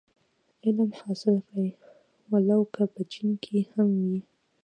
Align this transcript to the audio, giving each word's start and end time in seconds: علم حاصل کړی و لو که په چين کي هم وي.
علم 0.65 0.89
حاصل 1.01 1.35
کړی 1.47 1.69
و 2.29 2.31
لو 2.47 2.61
که 2.73 2.83
په 2.93 3.01
چين 3.13 3.29
کي 3.43 3.57
هم 3.73 3.89
وي. 4.07 4.19